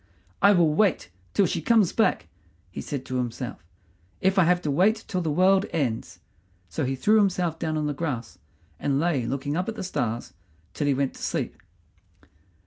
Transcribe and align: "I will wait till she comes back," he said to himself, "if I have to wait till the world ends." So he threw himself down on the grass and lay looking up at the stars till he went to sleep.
"I 0.41 0.51
will 0.53 0.73
wait 0.73 1.11
till 1.35 1.45
she 1.45 1.61
comes 1.61 1.93
back," 1.93 2.27
he 2.71 2.81
said 2.81 3.05
to 3.05 3.17
himself, 3.17 3.63
"if 4.19 4.39
I 4.39 4.45
have 4.45 4.59
to 4.63 4.71
wait 4.71 5.05
till 5.07 5.21
the 5.21 5.29
world 5.29 5.67
ends." 5.71 6.17
So 6.69 6.85
he 6.85 6.95
threw 6.95 7.17
himself 7.19 7.59
down 7.59 7.77
on 7.77 7.85
the 7.85 7.93
grass 7.93 8.39
and 8.79 8.99
lay 8.99 9.27
looking 9.27 9.55
up 9.55 9.69
at 9.69 9.75
the 9.75 9.83
stars 9.83 10.33
till 10.73 10.87
he 10.87 10.95
went 10.95 11.13
to 11.13 11.21
sleep. 11.21 11.55